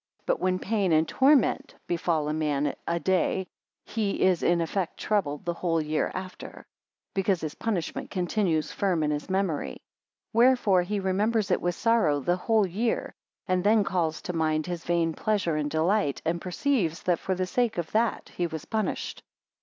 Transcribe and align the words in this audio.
But 0.25 0.39
when 0.39 0.57
pain 0.57 0.91
and 0.93 1.07
torment 1.07 1.75
befall 1.85 2.27
a 2.27 2.33
man 2.33 2.73
a 2.87 2.99
day, 2.99 3.45
he 3.85 4.23
is 4.23 4.41
in 4.41 4.59
effect 4.59 4.97
troubled 4.97 5.45
the 5.45 5.53
whole 5.53 5.79
year 5.79 6.09
after; 6.15 6.65
because 7.13 7.39
his 7.41 7.53
punishment 7.53 8.09
continues 8.09 8.71
firm 8.71 9.03
in 9.03 9.11
his 9.11 9.29
memory. 9.29 9.73
37 10.33 10.33
Wherefore 10.33 10.81
he 10.81 10.99
remembers 10.99 11.51
it 11.51 11.61
with 11.61 11.75
sorrow 11.75 12.19
the 12.19 12.35
whole 12.35 12.65
year; 12.65 13.13
and 13.47 13.63
then 13.63 13.83
calls 13.83 14.23
to 14.23 14.33
mind 14.33 14.65
his 14.65 14.83
vain 14.85 15.13
pleasure 15.13 15.55
and 15.55 15.69
delight, 15.69 16.19
and 16.25 16.41
perceives 16.41 17.03
that 17.03 17.19
for 17.19 17.35
the 17.35 17.45
sake 17.45 17.77
of 17.77 17.91
that 17.91 18.29
he 18.29 18.47
was 18.47 18.65
punished. 18.65 19.21